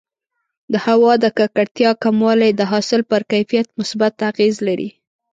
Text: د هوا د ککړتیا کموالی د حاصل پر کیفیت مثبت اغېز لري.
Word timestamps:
د 0.71 0.73
هوا 0.85 1.13
د 1.23 1.25
ککړتیا 1.37 1.91
کموالی 2.03 2.51
د 2.55 2.61
حاصل 2.71 3.01
پر 3.11 3.21
کیفیت 3.31 3.67
مثبت 3.79 4.13
اغېز 4.29 4.55
لري. 4.67 4.89